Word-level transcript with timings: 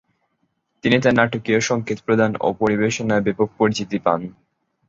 তিনি 0.83 0.97
তার 1.03 1.17
নাটকীয় 1.19 1.59
সঙ্কেত 1.69 1.99
প্রদান 2.05 2.31
ও 2.39 2.47
পরিবেশনায় 2.61 3.25
ব্যাপক 3.25 3.49
পরিচিতি 3.59 3.97
পান। 3.99 4.19